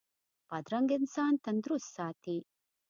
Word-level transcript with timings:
بادرنګ 0.47 0.89
انسان 0.99 1.33
تندرست 1.43 1.89
ساتي. 1.95 2.37